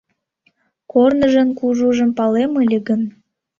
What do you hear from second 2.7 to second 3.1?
гын